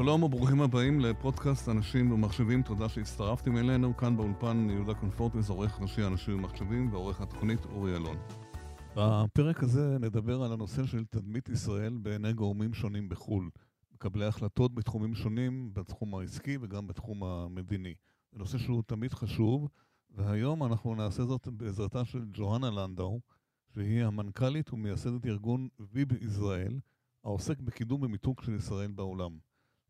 [0.00, 3.96] שלום וברוכים הבאים לפודקאסט אנשים ומחשבים, תודה שהצטרפתם אלינו.
[3.96, 8.16] כאן באולפן יהודה קונפורטס, עורך ראשי אנשים ומחשבים ועורך התוכנית אורי אלון.
[8.96, 13.50] בפרק הזה נדבר על הנושא של תדמית ישראל בעיני גורמים שונים בחו"ל,
[13.94, 17.94] מקבלי החלטות בתחומים שונים, בתחום העסקי וגם בתחום המדיני.
[18.32, 19.68] זה נושא שהוא תמיד חשוב,
[20.10, 23.20] והיום אנחנו נעשה זאת בעזרתה של ג'והנה לנדאו,
[23.74, 26.78] שהיא המנכ"לית ומייסדת ארגון ויב ישראל,
[27.24, 29.47] העוסק בקידום ומיתוג של ישראל בעולם.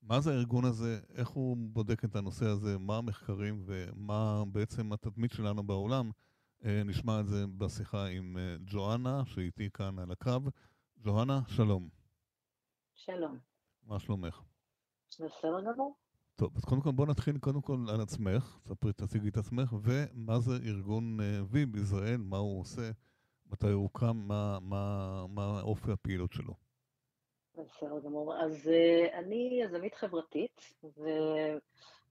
[0.08, 5.32] מה זה הארגון הזה, איך הוא בודק את הנושא הזה, מה המחקרים ומה בעצם התדמית
[5.32, 6.10] שלנו בעולם.
[6.64, 10.38] אה, נשמע את זה בשיחה עם אה, ג'ואנה, שאיתי כאן על הקו.
[10.98, 11.88] ג'ואנה, שלום.
[12.94, 13.38] שלום.
[13.82, 14.42] מה שלומך?
[15.08, 15.96] בסדר גמור.
[16.36, 20.40] טוב, אז קודם כל בוא נתחיל קודם כל על עצמך, ספרי, תציגי את עצמך, ומה
[20.40, 21.18] זה ארגון
[21.50, 22.90] וי אה, בישראל, מה הוא עושה,
[23.46, 26.67] מתי הוא הוקם, מה, מה, מה אופי הפעילות שלו.
[27.64, 28.34] בסדר גמור.
[28.34, 30.74] אז uh, אני יזמית חברתית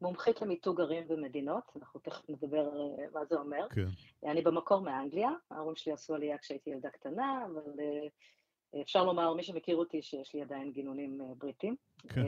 [0.02, 3.68] ומומחית למיתוג ערים ומדינות, אנחנו תכף נדבר uh, מה זה אומר.
[3.70, 3.88] כן.
[4.31, 9.44] אני במקור מאנגליה, ההורים שלי עשו עלייה כשהייתי ילדה קטנה, אבל uh, אפשר לומר, מי
[9.44, 11.75] שמכיר אותי, שיש לי עדיין גינונים בריטים.
[12.09, 12.22] כן.
[12.22, 12.25] Uh,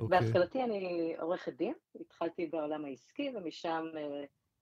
[0.00, 0.20] אוקיי.
[0.20, 3.86] בהשכלתי אני עורכת דין, התחלתי בעולם העסקי ומשם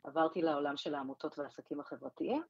[0.04, 2.42] עברתי לעולם של העמותות והעסקים החברתיים.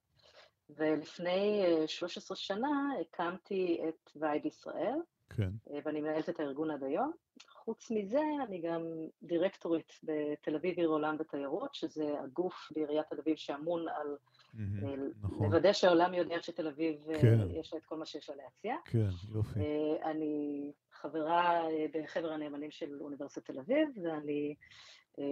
[0.71, 4.99] ולפני 13 אה, שנה הקמתי את Vibe Israel,
[5.37, 5.51] כן.
[5.71, 7.13] אה, ואני מנהלת את הארגון עד היום.
[7.49, 8.83] חוץ מזה, אני גם
[9.23, 14.17] דירקטורית בתל אביב עיר עולם ותיירות, שזה הגוף בעיריית תל אביב שאמון על
[14.55, 14.87] mm-hmm,
[15.23, 15.47] נכון.
[15.47, 17.39] לוודא שהעולם יודע שתל אביב כן.
[17.51, 18.77] יש לה את כל מה שיש לה להציע.
[18.85, 19.61] כן, יופי.
[20.05, 24.63] אני חברה בחבר הנאמנים של אוניברסיטת תל אביב, ואני אה,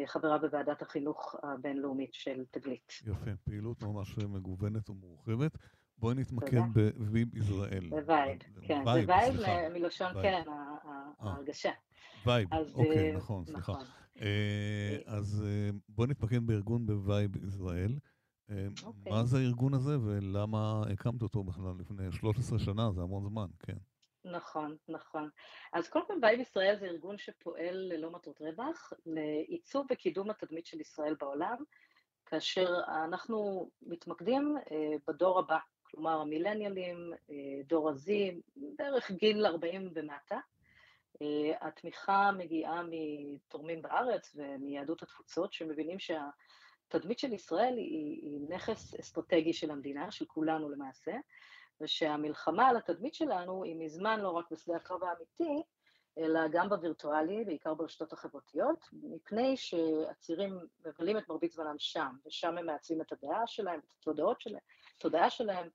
[0.06, 2.92] חברה בוועדת החינוך הבינלאומית של תגלית.
[3.06, 5.58] יפה, פעילות ממש מגוונת ומורחבת.
[5.98, 6.60] בואי נתמקד
[6.96, 7.88] ב Vibe Israel.
[7.90, 9.34] ב Vibe, כן, זה vibe
[9.72, 11.10] מלשון, כן, אה.
[11.18, 11.70] ההרגשה.
[12.26, 13.72] Vibe, אוקיי, אה, נכון, סליחה.
[13.72, 13.86] נכון.
[15.06, 15.44] אז
[15.88, 17.98] בואי נתמקד בארגון ב Vibe Israel.
[18.84, 19.12] אוקיי.
[19.12, 22.92] מה זה הארגון הזה ולמה הקמת אותו בכלל לפני 13 שנה?
[22.92, 23.76] זה המון זמן, כן.
[24.24, 25.30] נכון, נכון.
[25.72, 30.80] אז קודם כל Vibe Israel זה ארגון שפועל ללא מטרות רווח, לעיצוב וקידום התדמית של
[30.80, 31.56] ישראל בעולם,
[32.26, 38.10] כאשר אנחנו מתמקדים אה, בדור הבא, כלומר המילניאלים, אה, דור ה-Z,
[38.56, 40.38] בערך גיל 40 ומטה.
[41.22, 49.70] אה, התמיכה מגיעה מתורמים בארץ ומיהדות התפוצות, שמבינים שהתדמית של ישראל היא נכס אסטרטגי של
[49.70, 51.12] המדינה, של כולנו למעשה,
[51.82, 55.62] ושהמלחמה על התדמית שלנו היא מזמן לא רק בשדה הקרב האמיתי,
[56.18, 62.66] אלא גם בווירטואלי, בעיקר ברשתות החברתיות, מפני שהצעירים מבלים את מרבית זמנם שם, ושם הם
[62.66, 64.60] מעצבים את הדעה שלהם, את התודעות שלהם,
[64.96, 65.68] התודעה שלהם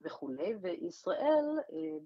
[0.00, 1.98] וכולי, וישראל אה,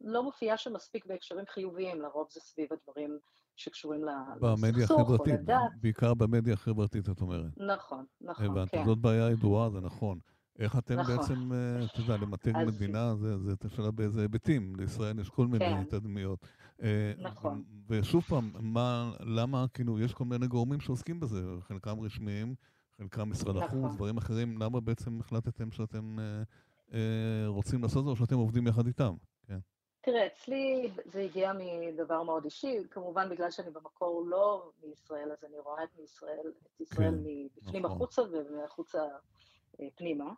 [0.00, 3.18] לא מופיעה שם מספיק בהקשרים חיוביים, לרוב זה סביב הדברים
[3.56, 5.56] שקשורים לסכסוך או לדת.
[5.80, 7.50] בעיקר במדיה החברתית, את אומרת.
[7.56, 8.84] נכון, נכון, הבנתי, כן.
[8.84, 10.18] זאת בעיה ידועה, זה נכון.
[10.58, 11.16] איך אתם נכון.
[11.16, 12.66] בעצם, אה, אתה יודע, למתג אז...
[12.66, 15.84] מדינה, זה, זה השאלה באיזה היבטים, לישראל יש כל מיני כן.
[15.84, 16.46] תדמיות.
[16.82, 17.64] אה, נכון.
[17.88, 22.54] ושוב פעם, מה, למה, כאילו, יש כל מיני גורמים שעוסקים בזה, חלקם רשמיים,
[22.96, 23.84] חלקם משרד נכון.
[23.84, 26.42] החוץ, דברים אחרים, למה בעצם החלטתם שאתם אה,
[26.92, 29.14] אה, רוצים לעשות זה, או שאתם עובדים יחד איתם?
[29.46, 29.58] כן.
[30.00, 35.58] תראה, אצלי זה הגיע מדבר מאוד אישי, כמובן בגלל שאני במקור לא מישראל, אז אני
[35.58, 37.96] רואה את מישראל, את ישראל כן, מבפנים נכון.
[37.96, 39.02] החוצה ומהחוצה
[39.96, 40.32] פנימה.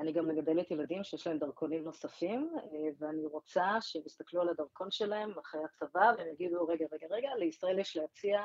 [0.00, 4.90] אני גם מגדלת ילדים שיש להם דרכונים נוספים, אה, ואני רוצה שהם יסתכלו על הדרכון
[4.90, 8.40] שלהם אחרי הצבא, והם יגידו, רגע, רגע, רגע, לישראל יש להציע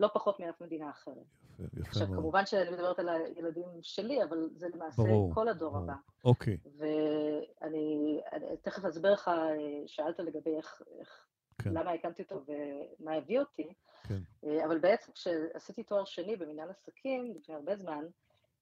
[0.00, 1.16] לא פחות מאף מדינה אחרת.
[1.58, 2.18] יפה, יפה עכשיו, מאוד.
[2.18, 5.84] כמובן שאני מדברת על הילדים שלי, אבל זה למעשה ברור, כל הדור ברור.
[5.84, 5.94] הבא.
[6.24, 6.56] אוקיי.
[6.78, 8.20] ואני
[8.62, 9.54] תכף אסביר לך, אה,
[9.86, 11.26] שאלת לגבי איך, איך
[11.58, 11.70] כן.
[11.74, 14.18] למה הקמתי אותו ומה הביא אותי, כן.
[14.44, 18.04] אה, אבל בעצם כשעשיתי תואר שני במנהל עסקים, לפני הרבה זמן,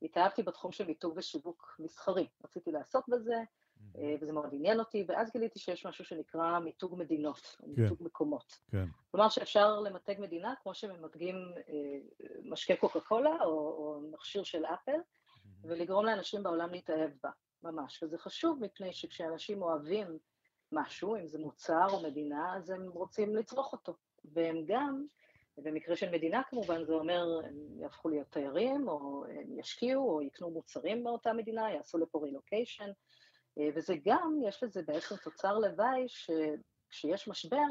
[0.02, 3.42] התאהבתי בתחום של מיתוג ושיווק מסחרי, רציתי לעסוק בזה,
[3.98, 7.82] אה, וזה מאוד עניין אותי, ואז גיליתי שיש משהו שנקרא מיתוג מדינות, או כן.
[7.82, 8.58] מיתוג מקומות.
[8.70, 8.84] כן.
[9.10, 11.36] כלומר שאפשר למתג מדינה כמו שממתגים
[11.68, 11.98] אה,
[12.44, 14.98] משקה קוקה קולה, או, או מכשיר של אפל,
[15.64, 17.30] ולגרום לאנשים בעולם להתאהב בה,
[17.62, 18.02] ממש.
[18.02, 20.18] וזה חשוב מפני שכשאנשים אוהבים
[20.72, 23.96] משהו, אם זה מוצר או מדינה, אז הם רוצים לצרוך אותו.
[24.24, 25.04] והם גם
[25.58, 30.50] ובמקרה של מדינה כמובן זה אומר הם יהפכו להיות תיירים, או הם ישקיעו, או יקנו
[30.50, 32.90] מוצרים באותה מדינה, יעשו לפה רילוקיישן,
[33.58, 37.68] אה, וזה גם, יש לזה בעצם תוצר לוואי שכשיש משבר,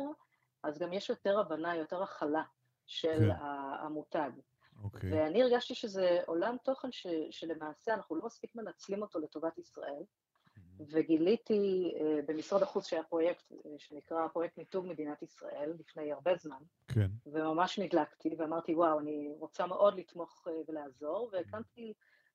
[0.63, 2.43] אז גם יש יותר הבנה, יותר הכלה
[2.85, 3.45] של כן.
[3.81, 4.31] המותג.
[4.35, 4.83] Okay.
[4.83, 5.13] אוקיי.
[5.13, 10.03] ואני הרגשתי שזה עולם תוכן ש, שלמעשה אנחנו לא מספיק מנצלים אותו לטובת ישראל.
[10.87, 16.61] וגיליתי uh, במשרד החוץ שהיה פרויקט uh, שנקרא פרויקט מיתוג מדינת ישראל לפני הרבה זמן,
[16.87, 17.07] כן.
[17.25, 21.93] וממש נדלקתי ואמרתי, וואו, אני רוצה מאוד לתמוך uh, ולעזור, והקמתי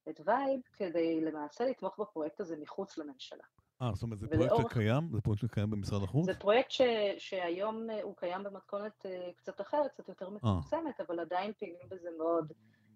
[0.09, 3.45] את Vibe כדי למעשה לתמוך בפרויקט הזה מחוץ לממשלה.
[3.83, 4.49] אה, זאת אומרת, זה ולאור...
[4.49, 5.09] פרויקט שקיים?
[5.13, 6.27] זה פרויקט שקיים במשרד החוץ?
[6.27, 6.81] זה פרויקט ש...
[7.19, 9.07] שהיום הוא קיים במתכונת
[9.37, 12.53] קצת אחרת, קצת יותר מצומצמת, אבל עדיין פעילים בזה מאוד.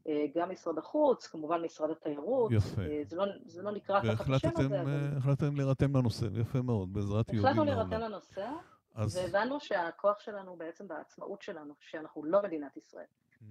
[0.09, 2.53] אה, גם משרד החוץ, כמובן משרד התיירות.
[2.53, 2.83] יפה.
[2.83, 4.83] אה, זה לא, זה לא נקרא תחת השם הזה.
[4.87, 8.51] והחלטתם להירתם לנושא, יפה מאוד, בעזרת יהודים החלטנו להירתם לנושא,
[8.95, 9.17] אז...
[9.17, 13.05] והבנו שהכוח שלנו בעצם בעצמאות שלנו, שאנחנו לא מדינת ישראל.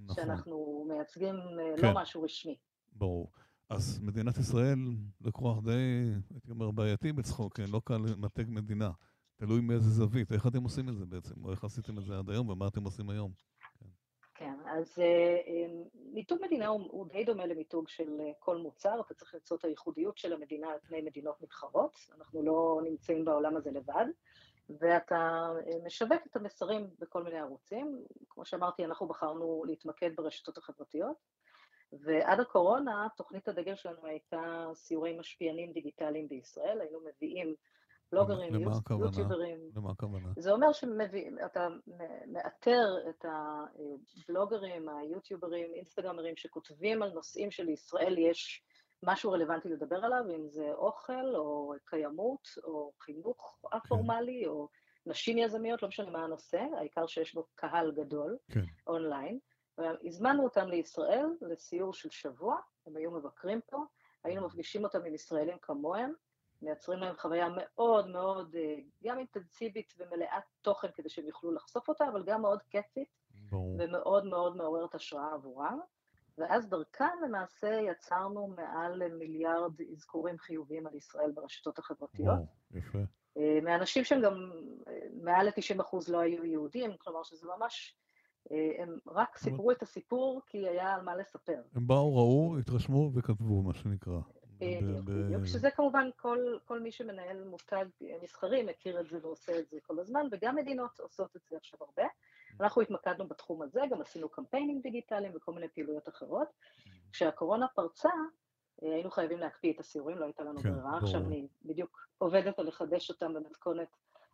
[0.06, 0.16] נכון.
[0.16, 1.88] שאנחנו מייצגים אה, לא כן.
[1.88, 2.56] לא משהו רשמי.
[2.94, 3.32] ברור.
[3.70, 4.80] אז מדינת ישראל
[5.20, 7.66] זה כוח די, הייתי אומר, בעייתי בצחוק, כן?
[7.72, 8.92] לא קל לנתק מדינה.
[9.38, 10.32] תלוי מאיזה זווית.
[10.32, 11.46] איך אתם עושים את זה בעצם?
[11.46, 13.32] או איך עשיתם את זה עד היום, ומה אתם עושים היום?
[14.78, 15.00] אז
[16.14, 20.34] מיתוג מדינה הוא, די דומה למיתוג של כל מוצר, אתה צריך למצוא את הייחודיות של
[20.34, 24.06] המדינה על פני מדינות מתחרות, אנחנו לא נמצאים בעולם הזה לבד,
[24.70, 25.50] ואתה
[25.86, 31.18] משווק את המסרים בכל מיני ערוצים, כמו שאמרתי, אנחנו בחרנו להתמקד ברשתות החברתיות,
[31.94, 37.56] ועד הקורונה, תוכנית הדגל שלנו הייתה סיורי משפיענים דיגיטליים בישראל, היינו מביאים
[38.12, 38.54] בלוגרים,
[39.00, 39.60] יוטיוברים.
[39.76, 40.28] למה הכוונה?
[40.38, 41.68] זה אומר שאתה
[42.28, 48.64] מאתר את הבלוגרים, היוטיוברים, אינסטגרמרים שכותבים על נושאים שלישראל יש
[49.04, 54.50] משהו רלוונטי לדבר עליו, אם זה אוכל או קיימות או חינוך הפורמלי כן.
[54.50, 54.68] או
[55.06, 58.64] נשים יזמיות, לא משנה מה הנושא, העיקר שיש בו קהל גדול כן.
[58.88, 59.40] אונליין.
[59.78, 62.58] והזמנו אותם לישראל לסיור של שבוע,
[62.88, 63.78] הם היו מבקרים פה,
[64.24, 66.14] היינו מפגישים אותם עם ישראלים כמוהם,
[66.62, 72.08] מייצרים להם חוויה מאוד מאוד, אה, גם אינטנסיבית ומלאת תוכן כדי שהם יוכלו לחשוף אותה,
[72.08, 73.10] אבל גם מאוד כיפית,
[73.80, 75.80] ומאוד מאוד מעוררת השראה עבורם.
[76.38, 82.28] ואז דרכן למעשה יצרנו מעל מיליארד אזכורים חיוביים על ישראל ברשתות החברתיות.
[82.28, 83.00] וואו, יפה.
[83.38, 84.52] אה, מאנשים שהם גם
[84.88, 87.98] אה, מעל ל-90% לא היו יהודים, כלומר שזה ממש,
[88.80, 91.62] הם רק סיפרו את הסיפור כי היה על מה לספר.
[91.76, 94.20] הם באו, ראו, התרשמו וכתבו, מה שנקרא.
[94.60, 97.86] בדיוק, בדיוק, שזה כמובן כל, כל מי שמנהל מותג
[98.24, 101.80] מסחרי מכיר את זה ועושה את זה כל הזמן, וגם מדינות עושות את זה עכשיו
[101.82, 102.10] הרבה.
[102.60, 106.48] אנחנו התמקדנו בתחום הזה, גם עשינו קמפיינים דיגיטליים וכל מיני פעילויות אחרות.
[107.12, 108.10] כשהקורונה פרצה,
[108.84, 110.98] אה, היינו חייבים להקפיא את הסיורים, לא הייתה לנו כן, ברירה.
[110.98, 113.88] עכשיו אני בדיוק עובדת על לחדש אותם במתכונת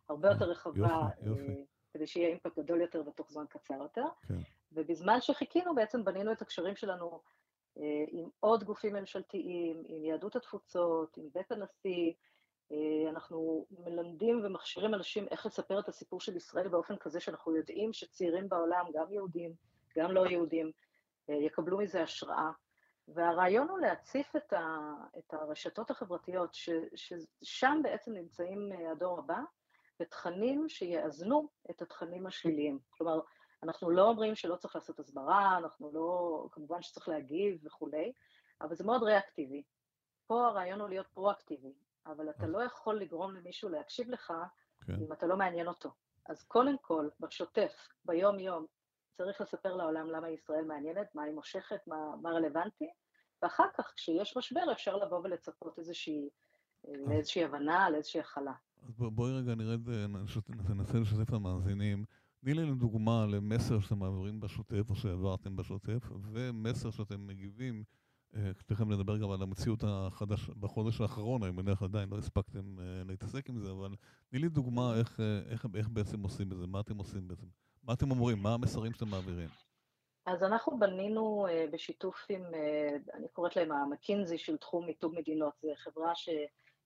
[0.08, 1.60] הרבה יותר רחבה, יופי, יופי.
[1.60, 4.04] אה, כדי שיהיה אימפקט גדול יותר בתוך זמן קצר יותר.
[4.28, 4.34] כן.
[4.72, 7.18] ובזמן שחיכינו בעצם בנינו את הקשרים שלנו אה,
[8.08, 12.12] עם עוד גופים ממשלתיים, עם יהדות התפוצות, עם בית הנשיא,
[12.72, 17.92] אה, אנחנו מלמדים ומכשירים אנשים איך לספר את הסיפור של ישראל באופן כזה שאנחנו יודעים
[17.92, 19.52] שצעירים בעולם, גם יהודים,
[19.98, 20.70] גם לא יהודים,
[21.30, 22.50] אה, יקבלו מזה השראה.
[23.08, 24.78] והרעיון הוא להציף את, ה,
[25.18, 29.38] את הרשתות החברתיות, ש, ששם בעצם נמצאים הדור הבא,
[30.00, 32.78] בתכנים שיאזנו את התכנים השליליים.
[32.90, 33.20] כלומר,
[33.64, 38.12] אנחנו לא אומרים שלא צריך לעשות הסברה, אנחנו לא, כמובן שצריך להגיב וכולי,
[38.60, 39.62] אבל זה מאוד ריאקטיבי.
[40.26, 41.72] פה הרעיון הוא להיות פרואקטיבי,
[42.06, 44.32] אבל אתה לא יכול לגרום למישהו להקשיב לך
[44.86, 44.92] כן.
[44.92, 45.90] אם אתה לא מעניין אותו.
[46.26, 48.66] אז קודם כל, בשוטף, ביום-יום,
[49.16, 52.88] צריך לספר לעולם למה ישראל מעניינת, מה היא מושכת, מה, מה רלוונטי,
[53.42, 56.28] ואחר כך, כשיש משבר, אפשר לבוא ולצפות איזושהי,
[56.84, 58.52] לאיזושהי הבנה, לאיזושהי הכלה.
[58.82, 59.88] אז בואי רגע נרד,
[60.68, 62.04] ננסה לשתף את המאזינים.
[62.44, 67.84] תני לי דוגמה למסר שאתם מעבירים בשוטף או שהעברתם בשוטף, ומסר שאתם מגיבים,
[68.36, 73.02] אה, תכף נדבר גם על המציאות החדש בחודש האחרון, אני מניח עדיין לא הספקתם אה,
[73.06, 73.94] להתעסק עם זה, אבל
[74.28, 77.46] תני לי דוגמה איך, אה, איך, איך בעצם עושים את זה, מה אתם עושים בעצם,
[77.82, 79.48] מה אתם אומרים, מה המסרים שאתם מעבירים.
[80.26, 82.42] אז אנחנו בנינו בשיתוף עם,
[83.14, 86.28] אני קוראת להם המקינזי של תחום מיתוג מדינות, זו חברה ש...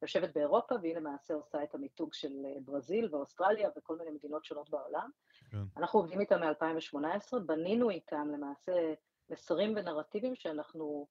[0.03, 2.33] יושבת באירופה, והיא למעשה עושה את המיתוג של
[2.65, 5.11] ברזיל ואוסטרליה וכל מיני מדינות שונות בעולם.
[5.51, 5.59] כן.
[5.77, 8.73] אנחנו עובדים איתם מ-2018, בנינו איתם למעשה
[9.31, 11.07] מסרים ונרטיבים שאנחנו,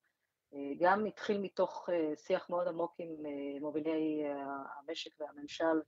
[0.54, 5.82] אה, גם התחיל מתוך אה, שיח מאוד עמוק עם אה, מובילי המשק והממשל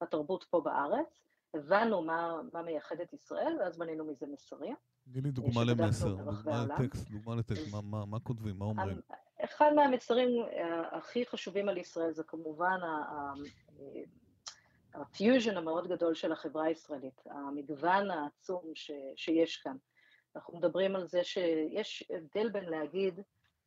[0.00, 1.24] והתרבות פה בארץ,
[1.54, 4.76] הבנו מה, מה מייחד את ישראל, ואז בנינו מזה מסרים.
[5.12, 9.00] תני לי דוגמה למסר, דוגמה לטקסט, דוגמה לטקסט, מה, מה, מה כותבים, מה אומרים?
[9.44, 10.44] אחד מהמסרים
[10.92, 12.78] הכי חשובים על ישראל זה כמובן
[14.94, 19.76] הפיוז'ן המאוד גדול של החברה הישראלית, המגוון העצום ש, שיש כאן.
[20.36, 23.20] אנחנו מדברים על זה שיש הבדל בין להגיד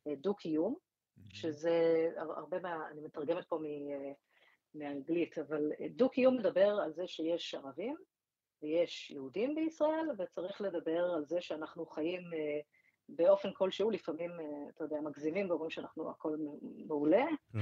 [0.06, 0.76] אה, דו-קיום,
[1.32, 2.88] שזה הרבה מה...
[2.90, 4.12] אני מתרגמת פה מ, אה,
[4.74, 7.96] מאנגלית, אבל דו-קיום מדבר על זה שיש ערבים
[8.62, 12.60] ויש יהודים בישראל, וצריך לדבר על זה שאנחנו חיים אה,
[13.08, 14.30] באופן כלשהו, לפעמים,
[14.74, 16.36] אתה יודע, מגזימים ואומרים שאנחנו הכל
[16.86, 17.58] מעולה, כן.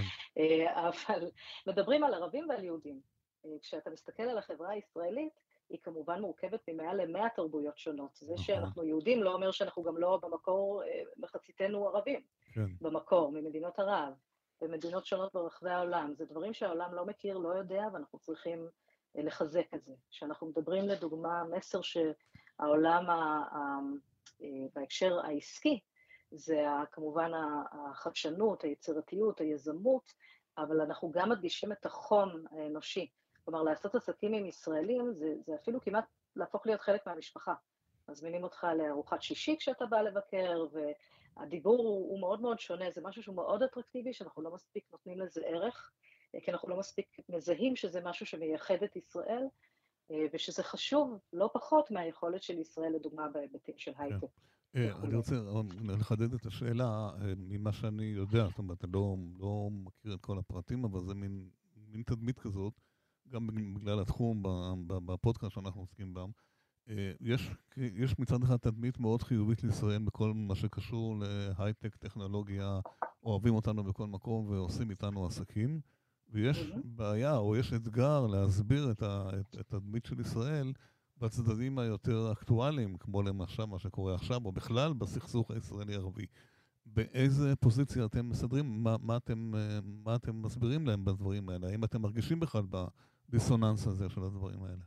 [0.74, 1.30] אבל
[1.66, 3.00] מדברים על ערבים ועל יהודים.
[3.62, 5.32] כשאתה מסתכל על החברה הישראלית,
[5.68, 8.10] היא כמובן מורכבת ממעל למאה תרבויות שונות.
[8.14, 8.44] זה נכון.
[8.44, 10.82] שאנחנו יהודים לא אומר שאנחנו גם לא במקור,
[11.16, 12.20] מחציתנו ערבים.
[12.54, 12.66] כן.
[12.80, 14.12] במקור, ממדינות ערב,
[14.60, 16.14] במדינות שונות ברחבי העולם.
[16.14, 18.68] זה דברים שהעולם לא מכיר, לא יודע, ואנחנו צריכים
[19.14, 19.92] לחזק את זה.
[20.10, 23.44] כשאנחנו מדברים לדוגמה, מסר שהעולם ה,
[24.74, 25.80] בהקשר העסקי,
[26.30, 27.30] זה כמובן
[27.72, 30.12] החדשנות, היצירתיות, היזמות,
[30.58, 33.10] אבל אנחנו גם מדגישים את החום האנושי.
[33.44, 36.04] כלומר, לעשות עסקים עם ישראלים זה, זה אפילו כמעט
[36.36, 37.54] להפוך להיות חלק מהמשפחה.
[38.08, 43.22] מזמינים אותך לארוחת שישי כשאתה בא לבקר, והדיבור הוא, הוא מאוד מאוד שונה, זה משהו
[43.22, 45.92] שהוא מאוד אטרקטיבי, שאנחנו לא מספיק נותנים לזה ערך.
[46.42, 49.48] כי אנחנו לא מספיק מזהים שזה משהו שמייחד את ישראל, אה,
[50.32, 54.02] ושזה חשוב לא פחות מהיכולת של ישראל, לדוגמה, בהיבטים של כן.
[54.02, 54.26] הייטק.
[54.76, 55.34] אה, אני רוצה
[55.84, 60.38] לחדד את השאלה אה, ממה שאני יודע, זאת אומרת, אני לא, לא מכיר את כל
[60.38, 61.48] הפרטים, אבל זה מין,
[62.06, 62.80] תדמית כזאת,
[63.28, 64.42] גם בגלל התחום
[64.86, 66.30] בפודקאסט שאנחנו עוסקים בם.
[67.20, 71.16] יש, יש מצד אחד תדמית מאוד חיובית לישראל בכל מה שקשור
[71.58, 72.80] להייטק, טכנולוגיה,
[73.22, 75.80] אוהבים אותנו בכל מקום ועושים איתנו עסקים.
[76.28, 76.80] ויש mm-hmm.
[76.85, 79.02] בעיה, או יש אתגר להסביר את,
[79.61, 80.73] התדמית של ישראל
[81.18, 86.26] בצדדים היותר אקטואליים, כמו למשל מה שקורה עכשיו, או בכלל בסכסוך הישראלי-ערבי.
[86.87, 89.52] באיזה פוזיציה אתם מסדרים, מה, מה, אתם,
[89.83, 91.68] מה אתם מסבירים להם בדברים האלה?
[91.68, 92.62] האם אתם מרגישים בכלל
[93.28, 94.85] בדיסוננס הזה של הדברים האלה?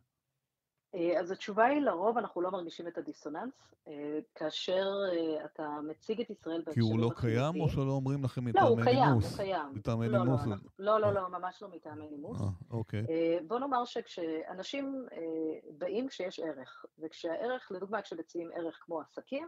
[0.95, 6.21] אה, אז התשובה היא, לרוב אנחנו לא מרגישים את הדיסוננס, אה, כאשר אה, אתה מציג
[6.21, 8.85] את ישראל בהקשרים כי הוא לא קיים, או שלא אומרים לכם מטעמי נימוס?
[8.85, 9.73] לא, הוא קיים, הוא קיים.
[9.73, 10.41] מטעמי לא, נימוס?
[10.79, 12.41] לא, לא, לא, לא, ממש לא מטעמי נימוס.
[12.71, 13.05] אוקיי.
[13.47, 15.05] בוא נאמר שכשאנשים
[15.77, 19.47] באים כשיש ערך, וכשהערך, לדוגמה, כשמציעים ערך כמו עסקים,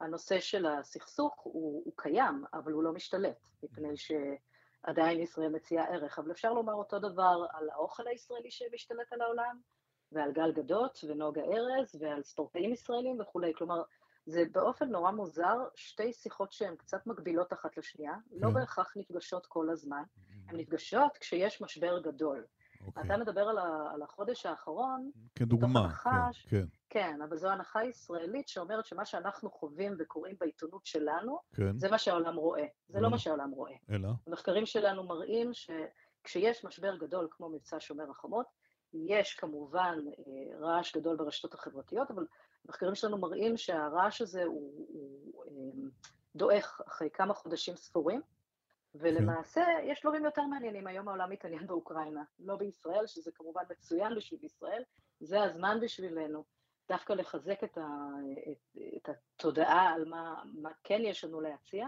[0.00, 6.18] הנושא של הסכסוך הוא, הוא קיים, אבל הוא לא משתלט, מפני שעדיין ישראל מציעה ערך.
[6.18, 9.58] אבל אפשר לומר אותו דבר על האוכל הישראלי שמשתלט על העולם,
[10.14, 13.52] ועל גל גדות ונוגה ארז ועל ספורטאים ישראלים וכולי.
[13.54, 13.82] כלומר,
[14.26, 18.46] זה באופן נורא מוזר, שתי שיחות שהן קצת מקבילות אחת לשנייה, לא כן.
[18.46, 20.02] לא בהכרח נפגשות כל הזמן,
[20.48, 22.44] הן נפגשות כשיש משבר גדול.
[22.44, 22.86] Okay.
[22.86, 23.02] אוקיי.
[23.06, 26.64] אתה מדבר על, ה, על החודש האחרון, כדוגמה, הנחה, כן, כן.
[26.88, 31.78] כן, אבל זו הנחה ישראלית שאומרת שמה שאנחנו חווים וקוראים בעיתונות שלנו, כן.
[31.78, 33.74] זה מה שהעולם רואה, זה לא מה שהעולם רואה.
[33.90, 34.08] אלא?
[34.26, 38.46] המחקרים שלנו מראים שכשיש משבר גדול כמו מבצע שומר החומות,
[38.94, 42.26] יש כמובן אה, רעש גדול ברשתות החברתיות, אבל
[42.64, 45.88] המחקרים שלנו מראים שהרעש הזה הוא, הוא אה,
[46.36, 48.20] דועך אחרי כמה חודשים ספורים,
[48.94, 50.86] ולמעשה יש דברים יותר מעניינים.
[50.86, 54.82] היום העולם מתעניין באוקראינה, לא בישראל, שזה כמובן מצוין בשביל ישראל,
[55.20, 56.44] זה הזמן בשבילנו
[56.88, 57.88] דווקא לחזק את, ה,
[58.52, 61.86] את, את התודעה על מה, מה כן יש לנו להציע.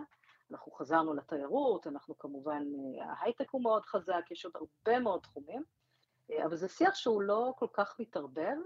[0.50, 2.62] אנחנו חזרנו לתיירות, אנחנו כמובן,
[3.00, 5.62] אה, ההייטק הוא מאוד חזק, יש עוד הרבה מאוד תחומים.
[6.30, 8.56] אה, אבל זה שיח שהוא לא כל כך מתערבב.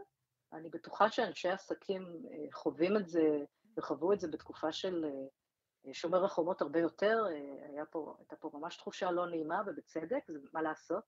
[0.53, 3.45] אני בטוחה שאנשי עסקים אה, חווים את זה
[3.77, 7.25] וחוו את זה בתקופה של אה, שומר החומות הרבה יותר,
[7.69, 11.05] היה פה, הייתה פה ממש תחושה לא נעימה, ובצדק, זה מה לעשות.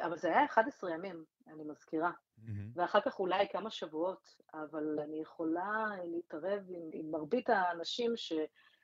[0.00, 2.10] אבל זה היה 11 ימים, אני מזכירה.
[2.10, 2.50] Mm-hmm.
[2.74, 8.32] ואחר כך אולי כמה שבועות, אבל אני יכולה להתערב עם, עם מרבית האנשים ש...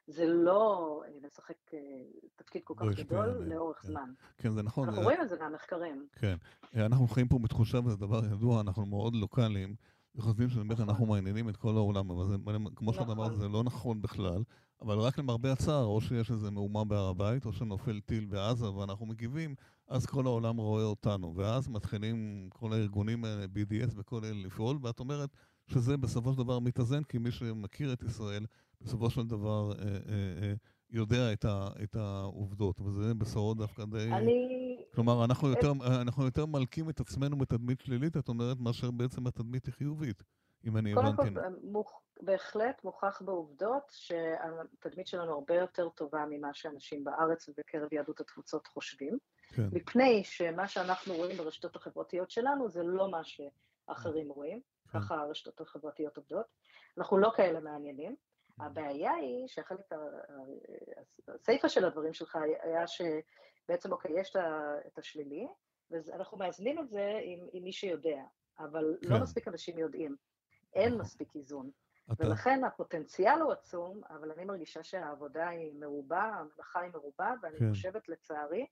[0.06, 1.78] זה לא אה, לשחק אה,
[2.36, 3.88] תפקיד כל כך לא גדול לאורך כן.
[3.88, 4.12] זמן.
[4.38, 4.88] כן, זה נכון.
[4.88, 6.06] אנחנו רואים את זה מהמחקרים.
[6.12, 6.36] כן.
[6.76, 9.74] אה, אנחנו חיים פה בתחושה, וזה דבר ידוע, אנחנו מאוד לוקאליים,
[10.14, 10.88] וחושבים שבאמת נכון.
[10.88, 12.36] אנחנו מעניינים את כל העולם, אבל זה,
[12.76, 13.34] כמו שאת אמרת, נכון.
[13.34, 14.42] זה לא נכון בכלל.
[14.82, 19.06] אבל רק למרבה הצער, או שיש איזה מהומה בהר הבית, או שנופל טיל בעזה ואנחנו
[19.06, 19.54] מגיבים,
[19.88, 21.34] אז כל העולם רואה אותנו.
[21.36, 25.30] ואז מתחילים כל הארגונים האלה, BDS וכל אלה לפעול, ואת אומרת
[25.66, 28.46] שזה בסופו של דבר מתאזן, כי מי שמכיר את ישראל,
[28.80, 29.92] בסופו של דבר אה, אה,
[30.42, 30.54] אה,
[30.90, 34.12] יודע את, ה, את העובדות, וזה בשורות דווקא די...
[34.12, 34.76] אני...
[34.94, 39.66] כלומר, אנחנו יותר, אנחנו יותר מלקים את עצמנו בתדמית שלילית, את אומרת, מאשר בעצם התדמית
[39.66, 40.22] היא חיובית,
[40.64, 41.16] אם אני הבנתי.
[41.16, 42.00] קודם כל, מוכ...
[42.20, 49.18] בהחלט מוכח בעובדות שהתדמית שלנו הרבה יותר טובה ממה שאנשים בארץ ובקרב יהדות התפוצות חושבים,
[49.54, 49.68] כן.
[49.72, 54.60] מפני שמה שאנחנו רואים ברשתות החברתיות שלנו זה לא מה שאחרים רואים,
[54.92, 55.00] כן.
[55.00, 56.46] ככה הרשתות החברתיות עובדות.
[56.98, 58.16] אנחנו לא כאלה מעניינים.
[58.58, 59.80] הבעיה היא שהחלק,
[61.28, 64.36] הסיפה של הדברים שלך היה שבעצם, אוקיי, יש
[64.86, 65.46] את השלילי,
[65.90, 68.22] ואנחנו מאזנים את זה עם, עם מי שיודע,
[68.58, 69.14] אבל לא כן.
[69.14, 70.16] לא מספיק אנשים יודעים.
[70.74, 71.00] אין נכון.
[71.00, 71.70] מספיק איזון.
[72.12, 72.26] אתה...
[72.26, 77.68] ולכן הפוטנציאל הוא עצום, אבל אני מרגישה שהעבודה היא מרובה, המלאכה היא מרובה, ואני כן.
[77.68, 78.66] חושבת לצערי,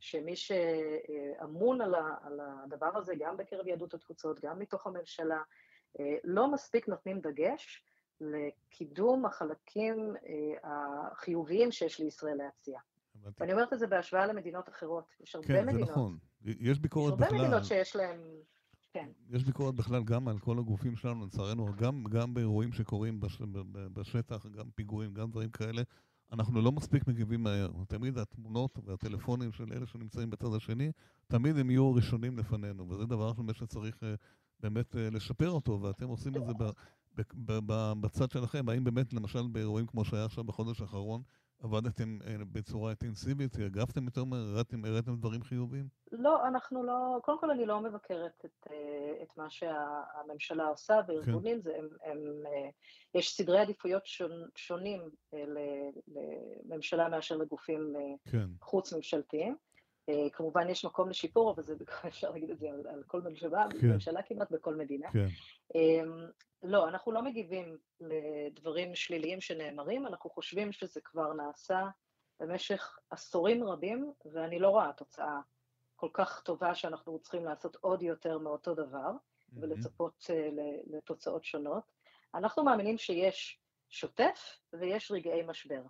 [0.00, 5.42] שמי שאמון על, על הדבר הזה, גם בקרב יהדות התפוצות, גם מתוך הממשלה,
[6.24, 7.84] לא מספיק נותנים דגש
[8.20, 10.14] לקידום החלקים
[10.62, 12.80] החיוביים שיש לישראל להציע.
[13.40, 15.04] ואני אומרת את זה בהשוואה למדינות אחרות.
[15.20, 15.80] יש הרבה כן, מדינות.
[15.80, 16.18] כן, זה נכון.
[16.44, 17.26] יש ביקורת בכלל.
[17.26, 18.20] יש הרבה מדינות שיש להן...
[18.92, 19.08] כן.
[19.30, 23.38] יש ביקורת בכלל גם על כל הגופים שלנו, לצערנו, גם, גם באירועים שקורים בש,
[23.92, 25.82] בשטח, גם פיגועים, גם דברים כאלה,
[26.32, 27.70] אנחנו לא מספיק מגיבים מהר.
[27.88, 30.92] תמיד התמונות והטלפונים של אלה שנמצאים בצד השני,
[31.26, 34.14] תמיד הם יהיו ראשונים לפנינו, וזה דבר שצריך אה,
[34.60, 36.52] באמת אה, לשפר אותו, ואתם עושים את זה
[38.00, 38.68] בצד שלכם.
[38.68, 41.22] האם באמת, למשל, באירועים כמו שהיה עכשיו בחודש האחרון,
[41.62, 45.88] עבדתם אה, בצורה אינטנסיבית, הגבתם יותר מהר, הראיתם, דברים חיוביים?
[46.12, 51.56] לא, אנחנו לא, קודם כל אני לא מבקרת את, אה, את מה שהממשלה עושה בארגונים,
[51.56, 51.62] כן.
[51.62, 52.70] זה, הם, הם, אה,
[53.14, 55.10] יש סדרי עדיפויות שונ, שונים
[56.68, 57.94] לממשלה מאשר לגופים
[58.30, 58.46] כן.
[58.60, 59.56] חוץ-ממשלתיים.
[60.32, 61.74] כמובן יש מקום לשיפור, אבל זה,
[62.08, 63.86] אפשר להגיד את זה על, על כל ממשלה, כן.
[63.86, 65.10] ממשלה כמעט בכל מדינה.
[65.12, 65.26] כן.
[65.74, 66.26] אמ,
[66.62, 71.88] לא, אנחנו לא מגיבים לדברים שליליים שנאמרים, אנחנו חושבים שזה כבר נעשה
[72.40, 75.40] במשך עשורים רבים, ואני לא רואה תוצאה
[75.96, 79.58] כל כך טובה שאנחנו צריכים לעשות עוד יותר מאותו דבר, mm-hmm.
[79.60, 81.82] ולצפות uh, לתוצאות שונות.
[82.34, 85.82] אנחנו מאמינים שיש שוטף ויש רגעי משבר.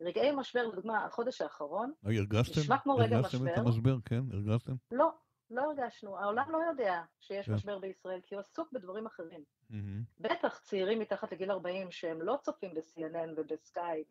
[0.00, 2.60] רגעי משבר, לדוגמה, החודש האחרון, הרגשתם?
[2.60, 3.38] נשמע כמו רגע משבר.
[3.38, 4.20] הרגשתם את המשבר, כן?
[4.32, 4.72] הרגשתם?
[4.92, 5.10] לא,
[5.50, 7.54] לא הרגשנו, העולם לא יודע שיש כן.
[7.54, 9.40] משבר בישראל, כי הוא עסוק בדברים אחרים.
[9.70, 9.74] Mm-hmm.
[10.18, 14.04] בטח צעירים מתחת לגיל 40 שהם לא צופים ב-CNN ובסקאי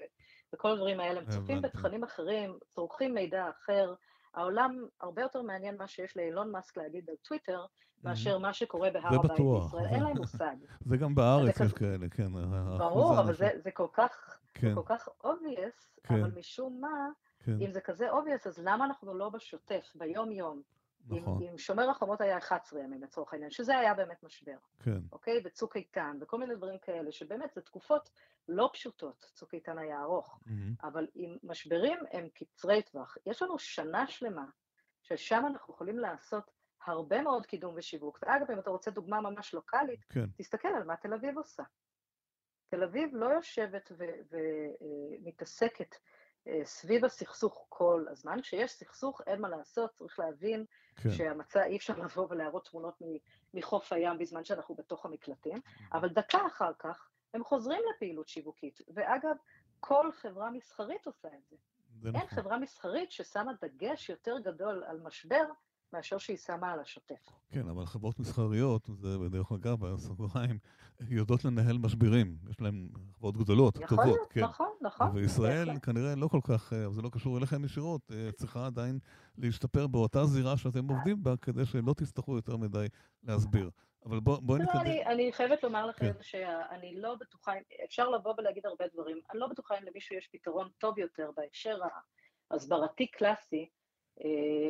[0.53, 3.93] וכל הדברים האלה, הם צופים בתכנים אחרים, צורכים מידע אחר.
[4.33, 7.65] העולם הרבה יותר מעניין מה שיש לאילון מאסק להגיד על טוויטר,
[8.03, 9.85] מאשר מה שקורה בהר הבית בישראל.
[9.85, 10.55] אין להם מושג.
[10.89, 12.31] זה גם בארץ יש כאלה, כן.
[12.77, 14.75] ברור, אבל זה כל כך, כן.
[14.75, 16.13] כל כך obvious, כן.
[16.13, 17.09] אבל משום מה,
[17.39, 17.61] כן.
[17.61, 20.61] אם זה כזה obvious, אז למה אנחנו לא בשוטף, ביום-יום,
[21.09, 21.43] נכון.
[21.43, 24.57] עם, עם שומר החומות היה 11 ימים לצורך העניין, שזה היה באמת משבר.
[24.79, 24.99] כן.
[25.11, 25.41] אוקיי?
[25.45, 28.09] וצוק איתן, וכל מיני דברים כאלה, שבאמת זה תקופות
[28.47, 30.51] לא פשוטות, צוק איתן היה ארוך, mm-hmm.
[30.87, 33.17] אבל עם משברים הם קצרי טווח.
[33.25, 34.45] יש לנו שנה שלמה,
[35.01, 36.51] ששם אנחנו יכולים לעשות
[36.85, 38.19] הרבה מאוד קידום ושיווק.
[38.21, 40.25] ואגב, אם אתה רוצה דוגמה ממש לוקאלית, כן.
[40.37, 41.63] תסתכל על מה תל אביב עושה.
[42.67, 43.91] תל אביב לא יושבת
[45.21, 45.95] ומתעסקת
[46.47, 48.41] אה, סביב הסכסוך כל הזמן.
[48.41, 51.09] כשיש סכסוך, אין מה לעשות, צריך להבין כן.
[51.09, 53.01] שהמצע, אי אפשר לבוא ולהראות תמונות
[53.53, 55.61] מחוף הים בזמן שאנחנו בתוך המקלטים,
[55.93, 58.79] אבל דקה אחר כך הם חוזרים לפעילות שיווקית.
[58.95, 59.35] ואגב,
[59.79, 61.55] כל חברה מסחרית עושה את זה.
[62.01, 62.29] זה אין נכון.
[62.29, 65.43] חברה מסחרית ששמה דגש יותר גדול על משבר
[65.93, 67.29] מאשר שהיא שמה על השוטף.
[67.51, 70.57] כן, אבל חברות מסחריות, זה בדרך אגב, בסוגריים,
[71.09, 72.37] יודעות לנהל משברים.
[72.49, 74.05] יש להן חברות גדולות, יכול טובות.
[74.05, 74.43] יכול להיות, כן.
[74.43, 75.07] נכון, נכון.
[75.13, 78.99] וישראל כנראה לא כל כך, אה, זה לא קשור אליכם ישירות, אה, צריכה עדיין
[79.37, 82.87] להשתפר באותה זירה שאתם עובדים בה, כדי שלא תצטרכו יותר מדי
[83.23, 83.69] להסביר.
[84.05, 84.81] אבל בואי בוא לא, נתקדם.
[84.81, 86.21] אני, אני חייבת לומר לכם כן.
[86.21, 87.51] שאני לא בטוחה,
[87.85, 91.79] אפשר לבוא ולהגיד הרבה דברים, אני לא בטוחה אם למישהו יש פתרון טוב יותר בהקשר
[92.51, 93.69] ההסברתי קלאסי,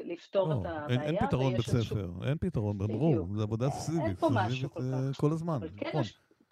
[0.05, 1.03] לפתור לא, את הבעיה.
[1.03, 5.19] אין, פתרון בית ספר, אין פתרון, ברור, זה עבודה סיזיפית, אין פה משהו כל כך.
[5.19, 6.01] כל הזמן, כן נכון.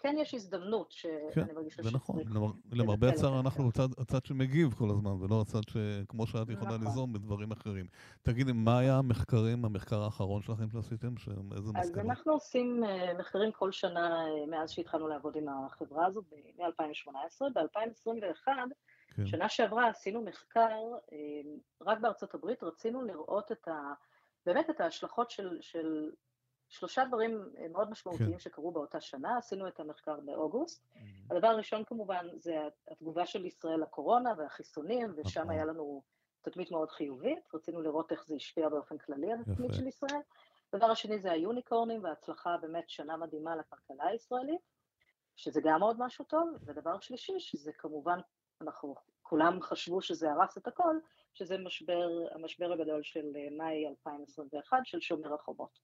[0.04, 1.90] כן יש הזדמנות שאני כן, מרגישה שצריך...
[1.90, 2.22] זה נכון,
[2.72, 6.86] למרבה הצער אנחנו הצד, שמגיב כל הזמן, ולא הצד שכמו שאת יכולה נכון.
[6.86, 7.86] ליזום בדברים אחרים.
[8.22, 11.14] תגידי, מה היה המחקרים, המחקר האחרון שלכם שעשיתם?
[11.56, 11.76] איזה מסקנות?
[11.76, 16.22] אז אנחנו עושים אה, מחקרים כל שנה אה, מאז שהתחלנו לעבוד עם החברה הזו,
[16.58, 17.42] מ-2018.
[17.54, 18.48] ב-2021
[19.16, 19.26] כן.
[19.26, 21.18] שנה שעברה עשינו מחקר, אה,
[21.80, 23.92] רק בארצות הברית, רצינו לראות את ה...
[24.46, 26.10] באמת את ההשלכות של, של
[26.68, 28.38] שלושה דברים אה, מאוד משמעותיים כן.
[28.38, 30.84] שקרו באותה שנה, עשינו את המחקר באוגוסט.
[30.84, 30.98] Mm-hmm.
[31.30, 32.54] הדבר הראשון כמובן זה
[32.90, 35.52] התגובה של ישראל לקורונה והחיסונים, ושם נכון.
[35.52, 36.02] היה לנו
[36.42, 40.20] תדמית מאוד חיובית, רצינו לראות איך זה השפיע באופן כללי על התדמית של ישראל.
[40.72, 44.60] הדבר השני זה היוניקורנים וההצלחה באמת שנה מדהימה לכלכלה הישראלית,
[45.36, 48.18] שזה גם עוד משהו טוב, ודבר שלישי, שזה כמובן
[48.60, 50.96] אנחנו, כולם חשבו שזה הרס את הכל,
[51.34, 55.78] שזה משבר, המשבר הגדול של אה, מאי 2021 של שומר החומות.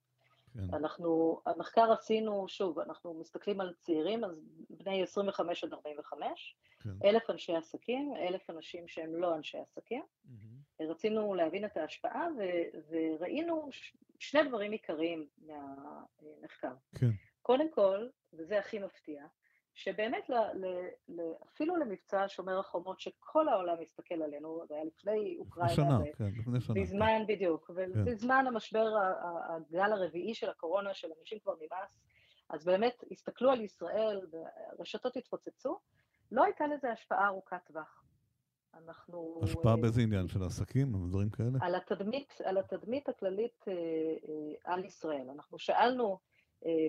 [0.54, 0.74] כן.
[0.74, 4.30] אנחנו, המחקר עשינו, שוב, אנחנו מסתכלים על צעירים, אז
[4.70, 6.90] בני 25 עד 45, כן.
[7.04, 10.02] אלף אנשי עסקים, אלף אנשים שהם לא אנשי עסקים.
[10.02, 10.85] Mm-hmm.
[10.90, 16.74] רצינו להבין את ההשפעה ו- וראינו ש- שני דברים עיקריים מהמחקר.
[16.98, 17.11] כן.
[17.42, 19.26] קודם כל, וזה הכי מפתיע,
[19.81, 20.66] שבאמת ל, ל,
[21.09, 21.21] ל,
[21.55, 25.75] אפילו למבצע שומר החומות, שכל העולם מסתכל עלינו, זה היה לפני אוקראינה.
[25.75, 26.16] שנה, ו...
[26.19, 26.75] כן, לפני שנה.
[26.81, 27.35] בזמן, כן.
[27.35, 28.47] בדיוק, ובזמן כן.
[28.47, 28.87] המשבר,
[29.49, 32.01] הגל הרביעי של הקורונה, של אנשים כבר נמאס,
[32.49, 35.79] אז באמת הסתכלו על ישראל, והרשתות התפוצצו,
[36.33, 38.05] לא הייתה לזה השפעה ארוכת טווח.
[38.75, 39.40] אנחנו...
[39.43, 40.29] השפעה uh, באיזה עניין?
[40.29, 40.95] של עסקים?
[40.95, 41.59] או דברים כאלה?
[41.61, 44.31] על התדמית, על התדמית הכללית uh, uh,
[44.64, 45.31] על ישראל.
[45.35, 46.19] אנחנו שאלנו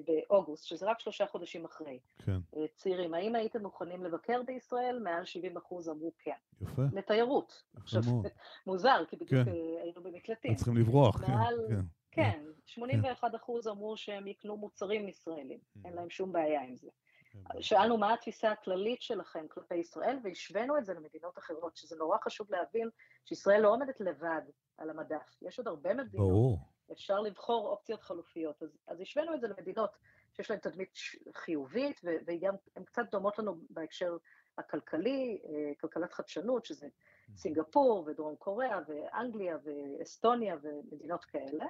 [0.07, 1.99] באוגוסט, שזה רק שלושה חודשים אחרי.
[2.25, 2.37] כן.
[2.75, 4.99] צעירים, האם הייתם מוכנים לבקר בישראל?
[5.03, 6.31] מעל 70 אחוז אמרו כן.
[6.61, 6.81] יפה.
[6.93, 7.63] לתיירות.
[7.73, 8.25] יפה עכשיו, מאוד.
[8.67, 9.51] מוזר, כי בדיוק כן.
[9.81, 10.55] היינו במקלטים.
[10.55, 11.81] צריכים לברוח, כן, מעל- כן.
[12.11, 16.89] כן, 81 אחוז אמרו שהם יקנו מוצרים ישראלים, אין להם שום בעיה עם זה.
[17.31, 17.61] כן.
[17.61, 22.47] שאלנו מה התפיסה הכללית שלכם כלפי ישראל, והשווינו את זה למדינות אחרות, שזה נורא חשוב
[22.51, 22.89] להבין
[23.25, 24.41] שישראל לא עומדת לבד
[24.77, 25.37] על המדף.
[25.41, 26.57] יש עוד הרבה מדינות, ברור.
[26.91, 28.63] אפשר לבחור אופציות חלופיות.
[28.63, 29.89] אז, אז השווינו את זה למדינות
[30.33, 30.93] שיש להן תדמית
[31.35, 34.17] חיובית, ו- וגם הן קצת דומות לנו בהקשר
[34.57, 36.87] הכלכלי, אה, כלכלת חדשנות, שזה
[37.35, 41.65] סינגפור ודרום קוריאה ואנגליה ואסטוניה ומדינות כאלה.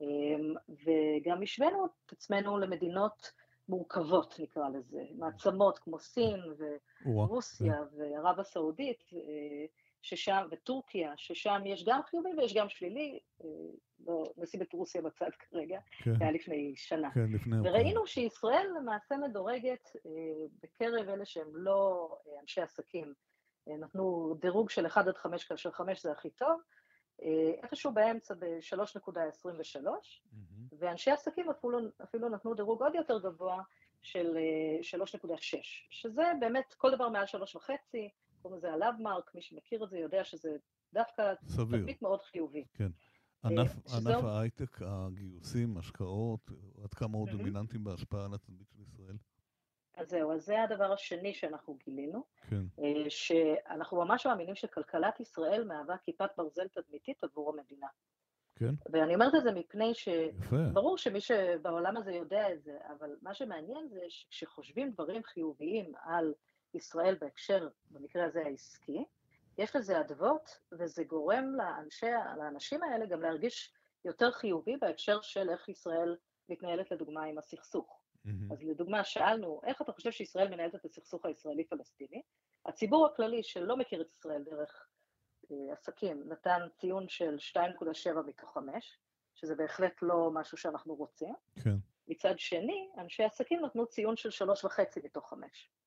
[0.00, 3.32] אמ, וגם השווינו את עצמנו למדינות
[3.68, 6.40] מורכבות, נקרא לזה, מעצמות כמו סין
[7.06, 9.66] ורוסיה וערב הסעודית, אה,
[10.04, 13.48] ששם, וטורקיה, ששם יש גם חיובי ויש גם שלילי, אה,
[14.06, 17.10] לא נשים את רוסיה בצד כרגע, כן, זה היה לפני שנה.
[17.14, 17.56] כן, לפני...
[17.68, 20.10] וראינו שישראל למעשה מדורגת אה,
[20.62, 23.14] בקרב אלה שהם לא אה, אנשי עסקים.
[23.66, 26.60] נתנו דירוג של 1 עד 5, כאשר 5 זה הכי טוב,
[27.62, 30.68] איפשהו באמצע ב-3.23, מהמם.
[30.78, 33.62] ואנשי עסקים אפילו, אפילו נתנו דירוג עוד יותר גבוה
[34.02, 35.38] של אה, 3.6,
[35.90, 37.70] שזה באמת כל דבר מעל 3.5,
[38.44, 40.56] קוראים לזה הלאבמרק, מי שמכיר את זה יודע שזה
[40.92, 41.78] דווקא סביר.
[41.80, 42.64] תדמית מאוד חיובי.
[43.44, 46.40] ענף שזה- ענף ההייטק, הגיוסים, השקעות,
[46.84, 47.38] עד כמה הוא מהמם.
[47.38, 49.16] דומיננטיים בהשפעה על התדמית של ישראל?
[49.96, 52.24] אז זהו, אז זה הדבר השני שאנחנו גילינו.
[52.50, 57.86] כן, אה, שאנחנו ממש מאמינים שכלכלת ישראל מהווה כיפת ברזל תדמיתית עבור המדינה.
[58.56, 60.56] כן, ואני אומרת את זה מפני יפה.
[60.70, 66.34] שברור שמי שבעולם הזה יודע את זה, אבל מה שמעניין זה שכשחושבים דברים חיוביים על
[66.74, 69.04] ישראל בהקשר, במקרה הזה העסקי,
[69.58, 72.06] יש לזה אדוות, וזה גורם לאנשי,
[72.38, 73.72] לאנשים האלה גם להרגיש
[74.04, 76.16] יותר חיובי בהקשר של איך ישראל
[76.48, 78.00] מתנהלת לדוגמה עם הסכסוך.
[78.24, 78.52] מהמם.
[78.52, 82.22] אז לדוגמה, שאלנו, איך אתה חושב שישראל מנהלת את הסכסוך הישראלי-פלסטיני?
[82.66, 84.88] הציבור הכללי שלא מכיר את ישראל דרך
[85.50, 88.98] אה, עסקים נתן ציון של 2.7 מתוך 5,
[89.34, 91.34] שזה בהחלט לא משהו שאנחנו רוצים.
[91.64, 91.76] כן.
[92.08, 95.83] מצד שני, אנשי עסקים נתנו ציון של 3.5 מתוך 5, מהמם.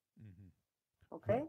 [1.11, 1.45] אוקיי?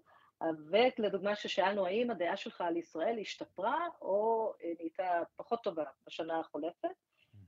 [0.70, 6.88] ולדוגמה ששאלנו, האם הדעה שלך על ישראל השתפרה או אה, נהייתה פחות טובה בשנה החולפת?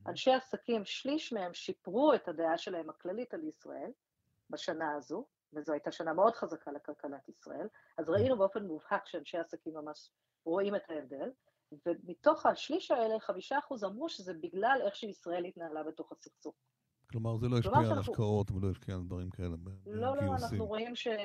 [0.07, 3.91] אנשי עסקים, שליש מהם שיפרו את הדעה שלהם הכללית על ישראל
[4.51, 7.69] בשנה הזו, וזו הייתה שנה מאוד חזקה לכלכלת ישראל,
[7.99, 10.11] אז ראינו באופן מובהק שאנשי עסקים ממש
[10.45, 11.31] רואים את ההבדל,
[11.87, 16.55] ומתוך השליש האלה, חמישה אחוז אמרו שזה בגלל איך שישראל התנהלה בתוך הסכסוך.
[17.11, 19.49] כלומר, זה לא השפיע על שאנחנו- השקעות ולא השפיע על דברים כאלה,
[19.87, 20.23] לא, לא.
[20.23, 21.17] אנחנו רואים שזה...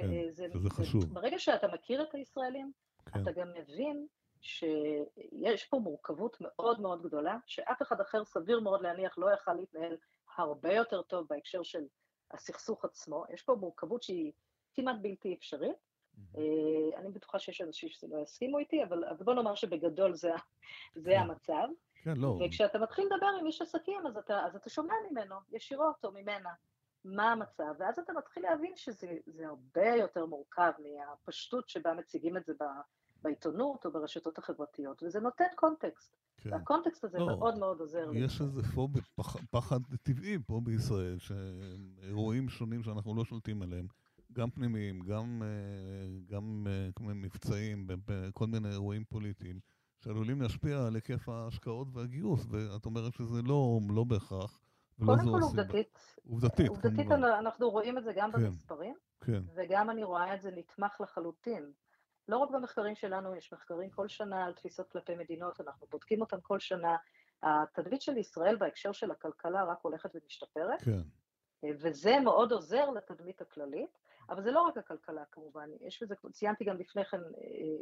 [0.00, 1.14] כן, שזה חשוב.
[1.14, 2.72] ברגע שאתה מכיר את הישראלים,
[3.06, 4.06] כן, אתה גם מבין
[4.40, 9.96] שיש פה מורכבות מאוד מאוד גדולה, שאף אחד אחר סביר מאוד להניח לא יכל להתנהל
[10.36, 11.82] הרבה יותר טוב בהקשר של
[12.30, 13.24] הסכסוך עצמו.
[13.34, 14.32] יש פה מורכבות שהיא
[14.74, 15.76] כמעט בלתי אפשרית.
[16.36, 16.42] אה,
[16.96, 20.30] אני בטוחה שיש אנשים שלא יסכימו איתי, אבל, אבל בוא נאמר שבגדול זה
[21.04, 21.10] כן.
[21.18, 21.68] המצב.
[22.02, 26.04] כן, לא, וכשאתה מתחיל לדבר עם איש עסקים, אז אתה, אז אתה שומע ממנו, ישירות
[26.04, 26.50] או ממנה,
[27.04, 32.46] מה המצב, ואז אתה מתחיל להבין שזה זה הרבה יותר מורכב מהפשטות שבה מציגים את
[32.46, 32.64] זה ב,
[33.22, 36.16] בעיתונות או ברשתות החברתיות, וזה נותן קונטקסט.
[36.36, 36.52] כן.
[36.52, 38.18] והקונטקסט הזה לא, מאוד מאוד עוזר לי.
[38.18, 43.86] יש איזה פוביה, פח, פחד טבעי פה בישראל, שאירועים שונים שאנחנו לא שולטים עליהם,
[44.32, 49.60] גם פנימיים, גם, אה, גם אה, כמו מבצעים, בכל מיני אירועים פוליטיים,
[49.98, 54.60] שעלולים להשפיע על היקף ההשקעות והגיוס, ואת אומרת שזה לא, לא בהכרח,
[54.98, 55.62] ולא קודם זו כל הסיבה.
[55.62, 57.22] עובדתית, עובדתית, עובדתית כמובן.
[57.24, 58.38] אנחנו רואים את זה גם כן.
[58.38, 61.72] במספרים, כן, וגם אני רואה את זה נתמך לחלוטין.
[62.28, 66.40] לא רק במחקרים שלנו, יש מחקרים כל שנה על תפיסות כלפי מדינות, אנחנו בודקים אותם
[66.40, 66.96] כל שנה.
[67.42, 71.00] התדמית של ישראל בהקשר של הכלכלה רק הולכת ומשתפרת, כן,
[71.80, 73.98] וזה מאוד עוזר לתדמית הכללית,
[74.30, 77.22] אבל זה לא רק הכלכלה כמובן, יש בזה, ציינתי גם לפני כן, אה,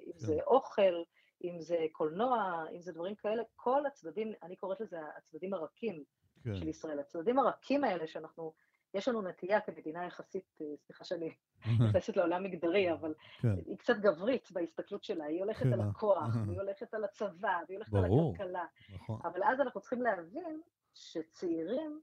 [0.06, 0.40] אם זה כן.
[0.46, 1.02] אוכל,
[1.44, 6.04] אם זה קולנוע, אם זה דברים כאלה, כל הצדדים, אני קוראת לזה הצדדים הרכים
[6.44, 6.98] כן, של ישראל.
[6.98, 8.52] הצדדים הרכים האלה שאנחנו,
[8.94, 11.34] יש לנו נטייה כמדינה יחסית, אה, סליחה שאני
[11.88, 15.80] נכנסת לעולם מגדרי, אבל כן, היא קצת גברית בהסתכלות שלה, היא הולכת כן, על.
[15.80, 18.28] הכוח, והיא הולכת על הצבא, והיא הולכת ברור.
[18.28, 18.64] על הכלכלה.
[18.94, 19.20] נכון.
[19.24, 20.60] אבל אז אנחנו צריכים להבין
[20.94, 22.00] שצעירים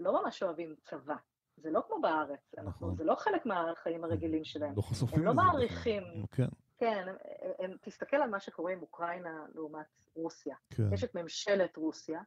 [0.00, 1.16] לא ממש אוהבים צבא.
[1.60, 2.96] זה לא כמו בארץ, אנחנו, נכון.
[2.96, 4.72] זה לא חלק מהחיים הרגילים שלהם.
[4.76, 5.42] לא חשופים הם לא לזה.
[5.42, 6.02] מעריכים.
[6.32, 7.16] כן, כן, הם,
[7.58, 10.56] הם, תסתכל על מה שקורה עם אוקראינה לעומת רוסיה.
[10.70, 12.20] כן, יש את ממשלת רוסיה,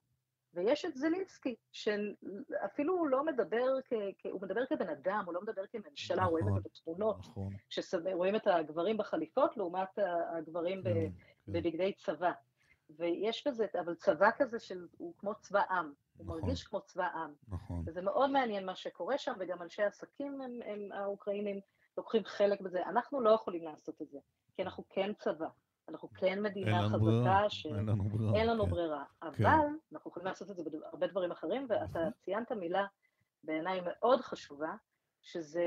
[0.53, 5.61] ויש את זלינסקי, שאפילו לא מדבר, כ, כ, הוא מדבר כבן אדם, הוא לא מדבר
[5.71, 7.53] כממשלה, רואים את נכון, זה בתמונות, נכון.
[7.69, 9.99] שרואים את הגברים בחליפות לעומת
[10.37, 11.51] הגברים ב, כן, כן.
[11.51, 12.31] בבגדי צבא.
[12.97, 17.07] ויש בזה, אבל צבא כזה של, הוא כמו צבא עם, הוא נכון, מרגיש כמו צבא
[17.07, 17.33] עם.
[17.47, 17.83] נכון.
[17.85, 21.59] וזה מאוד מעניין מה שקורה שם, וגם אנשי עסקים הם, הם האוקראינים
[21.97, 22.83] לוקחים חלק בזה.
[22.85, 24.19] אנחנו לא יכולים לעשות את זה,
[24.55, 25.47] כי אנחנו כן צבא.
[25.89, 27.49] אנחנו כן מדינה חזקה ברירה.
[27.49, 27.65] ש...
[27.65, 28.35] אין לנו ברירה.
[28.35, 28.69] אין לנו כן.
[28.69, 29.03] ברירה.
[29.21, 29.27] כן.
[29.27, 29.77] אבל כן.
[29.93, 32.11] אנחנו יכולים לעשות את זה בהרבה דברים אחרים, ואתה נכון.
[32.25, 32.85] ציינת מילה
[33.43, 34.75] בעיניי מאוד חשובה,
[35.21, 35.63] שזה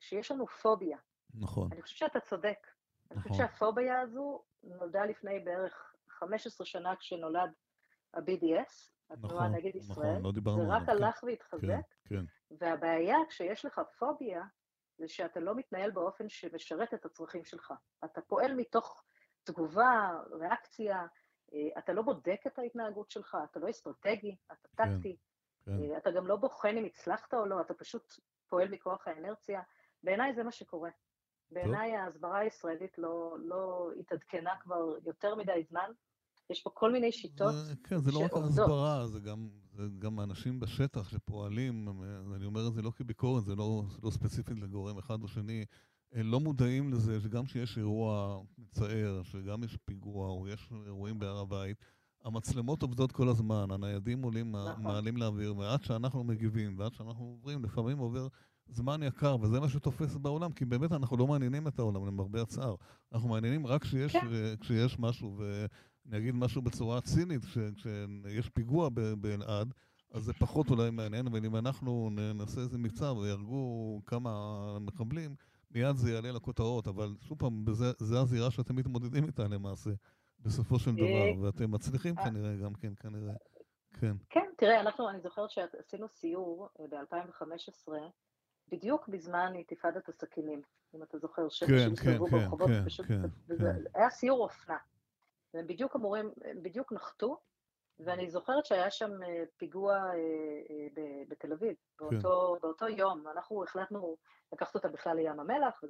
[0.00, 0.98] שיש לנו פוביה.
[1.34, 1.68] נכון.
[1.72, 2.58] אני חושבת שאתה צודק.
[3.10, 3.10] נכון.
[3.10, 3.48] אני חושבת נכון.
[3.48, 5.91] שהפוביה הזו נולדה לפני בערך
[6.22, 7.50] 15 שנה כשנולד
[8.14, 10.10] ה-BDS, התנועה נכון, נגד נכון, ישראל.
[10.10, 10.66] נכון, לא דיברנו.
[10.66, 10.90] זה רק כן.
[10.90, 11.66] הלך והתחזק.
[11.66, 12.24] כן, כן.
[12.50, 14.42] והבעיה כשיש לך פוביה,
[14.98, 17.74] זה שאתה לא מתנהל באופן שמשרת את הצרכים שלך.
[18.04, 19.04] אתה פועל מתוך
[19.44, 21.06] תגובה, ריאקציה,
[21.54, 25.16] אה, אתה לא בודק את ההתנהגות שלך, אתה לא אסטרטגי, אתה כן, טקטי,
[25.64, 25.96] כן, כן.
[25.96, 28.14] אתה גם לא בוחן אם הצלחת או לא, אתה פשוט
[28.48, 29.62] פועל מכוח האנרציה.
[30.02, 30.90] בעיניי זה מה שקורה.
[31.50, 35.90] בעיניי ההסברה הישראלית לא, לא התעדכנה כבר יותר מדי זמן.
[36.52, 37.78] יש פה כל מיני שיטות שעובדות.
[37.84, 41.88] כן, זה לא רק ההסברה, זה גם, זה גם האנשים בשטח שפועלים,
[42.36, 45.64] אני אומר את זה לא כביקורת, זה לא, לא ספציפית לגורם אחד או שני,
[46.12, 51.76] לא מודעים לזה שגם כשיש אירוע מצער, שגם יש פיגוע או יש אירועים בהר הבית,
[52.24, 54.82] המצלמות עובדות כל הזמן, הניידים עולים, נכון.
[54.82, 58.28] מעלים לאוויר, ועד שאנחנו מגיבים, ועד שאנחנו עוברים, לפעמים עובר
[58.68, 62.74] זמן יקר, וזה מה שתופס בעולם, כי באמת אנחנו לא מעניינים את העולם, למרבה הצער.
[63.12, 64.26] אנחנו מעניינים רק כשיש, כן.
[64.60, 65.42] כשיש משהו,
[66.06, 68.88] ואני אגיד משהו בצורה צינית, כשיש פיגוע
[69.20, 69.74] באלעד,
[70.10, 74.30] אז זה פחות אולי מעניין, אבל אם אנחנו נעשה איזה מבצע ויהרגו כמה
[74.80, 75.34] מחבלים,
[75.70, 77.64] מיד זה יעלה לכותרות, אבל שוב פעם,
[77.98, 79.90] זו הזירה שאתם מתמודדים איתה למעשה,
[80.40, 82.24] בסופו של דבר, אה, ואתם מצליחים אה.
[82.24, 83.34] כנראה גם כן, כנראה.
[84.00, 84.12] כן.
[84.30, 87.92] כן, תראה, אנחנו, אני זוכרת שעשינו סיור אה, ב-2015,
[88.68, 90.62] בדיוק בזמן אינתיפאדת הסכינים,
[90.94, 94.00] אם אתה זוכר, שאנשים כן, כן, כן, ברחובות, כן, פשוט, כן, וזה, כן.
[94.00, 94.76] היה סיור אופנה.
[95.54, 97.36] והם בדיוק אמורים, הם בדיוק נחתו,
[97.98, 99.10] ואני זוכרת שהיה שם
[99.56, 100.10] פיגוע
[101.28, 102.62] בתל אביב, באותו, כן.
[102.62, 104.16] באותו יום, אנחנו החלטנו
[104.52, 105.80] לקחת אותה בכלל לים המלח,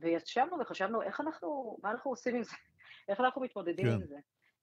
[0.00, 2.56] וישבנו וחשבנו איך אנחנו, מה אנחנו עושים עם זה,
[3.08, 3.92] איך אנחנו מתמודדים כן.
[3.92, 4.16] עם זה.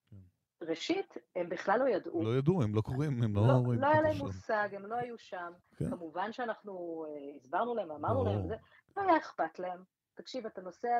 [0.09, 0.17] כן.
[0.61, 2.23] ראשית, הם בכלל לא ידעו.
[2.23, 3.41] לא ידעו, הם לא קוראים, הם לא...
[3.47, 5.53] לא, לא היה להם מושג, הם לא היו שם.
[5.75, 5.89] כן.
[5.89, 8.31] כמובן שאנחנו הסברנו להם, אמרנו לא.
[8.31, 8.55] להם, זה,
[8.97, 9.83] לא היה אכפת להם.
[10.15, 10.97] תקשיב, אתה נוסע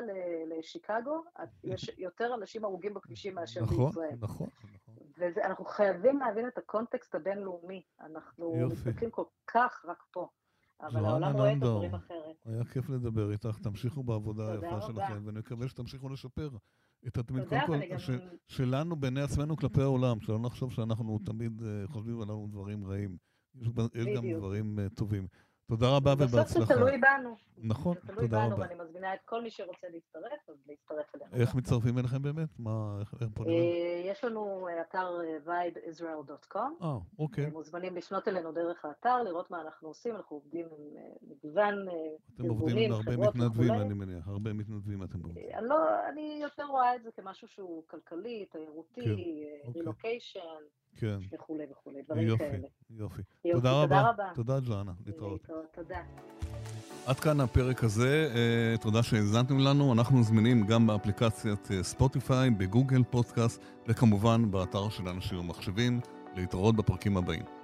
[0.58, 1.24] לשיקגו,
[1.64, 4.16] יש יותר אנשים הרוגים בכבישים מאשר נכון, בישראל.
[4.20, 4.94] נכון, נכון.
[5.16, 7.82] ואנחנו חייבים להבין את הקונטקסט הבינלאומי.
[8.00, 10.28] אנחנו מסתכלים כל כך רק פה.
[10.80, 12.36] אבל העולם רואה את הדברים אחרת.
[12.44, 16.48] היה כיף לדבר איתך, תמשיכו בעבודה היפה שלכם, ונקווה שתמשיכו לשפר
[17.06, 18.10] את התמיד, קודם כל, ש,
[18.46, 23.16] שלנו בעיני עצמנו כלפי העולם, שלא נחשוב שאנחנו תמיד uh, חושבים עלינו דברים רעים.
[23.54, 23.68] יש,
[24.16, 25.26] גם דברים uh, טובים.
[25.68, 26.42] תודה רבה ובהצלחה.
[26.44, 27.36] בסוף זה תלוי בנו.
[27.58, 28.26] נכון, תודה רבה.
[28.26, 31.42] תלוי בנו, ואני מזמינה את כל מי שרוצה להצטרף, אז להצטרף אלינו.
[31.42, 32.48] איך מצטרפים אליכם באמת?
[32.58, 33.52] מה, איך, איך פונים?
[33.52, 36.82] אה, יש לנו אה, אתר אה, vibeisrael.com.
[36.82, 37.50] אה, אוקיי.
[37.50, 42.48] מוזמנים לפנות אלינו דרך האתר, לראות מה אנחנו עושים, אנחנו עובדים עם מגוון ארגונים, אתם
[42.48, 45.44] עובדים עם הרבה מתנדבים, אני מניח, הרבה מתנדבים אתם עובדים.
[45.62, 50.40] לא, אני יותר רואה את זה כמשהו שהוא כלכלי, תיירותי, רילוקיישן.
[50.40, 50.85] כן, אוקיי.
[50.96, 51.16] כן.
[51.32, 52.66] וכולי וכולי, דברים יופי, כאלה.
[52.90, 53.52] יופי, יופי.
[53.52, 53.86] תודה רבה.
[53.86, 54.30] תודה רבה.
[54.34, 54.92] תודה, ג'ואנה.
[55.06, 55.46] להתראות.
[55.74, 55.98] תודה.
[57.06, 59.92] עד כאן הפרק הזה, אה, תודה שהאזנתם לנו.
[59.92, 66.00] אנחנו זמינים גם באפליקציית אה, ספוטיפיי, בגוגל פודקאסט, וכמובן באתר של אנשים ומחשבים.
[66.36, 67.55] להתראות בפרקים הבאים.